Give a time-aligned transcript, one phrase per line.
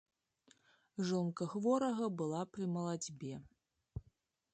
[1.09, 3.35] Жонка хворага была пры малацьбе.